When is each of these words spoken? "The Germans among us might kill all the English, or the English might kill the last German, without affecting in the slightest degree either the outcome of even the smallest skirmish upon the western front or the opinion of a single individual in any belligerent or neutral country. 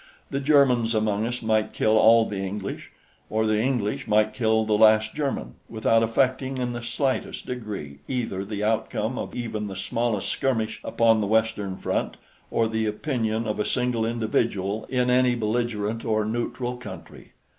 "The 0.31 0.39
Germans 0.39 0.95
among 0.95 1.27
us 1.27 1.43
might 1.43 1.73
kill 1.73 1.95
all 1.95 2.25
the 2.25 2.39
English, 2.39 2.91
or 3.29 3.45
the 3.45 3.61
English 3.61 4.07
might 4.07 4.33
kill 4.33 4.65
the 4.65 4.73
last 4.73 5.13
German, 5.13 5.57
without 5.69 6.01
affecting 6.01 6.57
in 6.57 6.73
the 6.73 6.81
slightest 6.81 7.45
degree 7.45 7.99
either 8.07 8.43
the 8.43 8.63
outcome 8.63 9.19
of 9.19 9.35
even 9.35 9.67
the 9.67 9.75
smallest 9.75 10.29
skirmish 10.29 10.81
upon 10.83 11.21
the 11.21 11.27
western 11.27 11.77
front 11.77 12.17
or 12.49 12.67
the 12.67 12.87
opinion 12.87 13.47
of 13.47 13.59
a 13.59 13.63
single 13.63 14.03
individual 14.03 14.85
in 14.89 15.11
any 15.11 15.35
belligerent 15.35 16.03
or 16.03 16.25
neutral 16.25 16.77
country. 16.77 17.33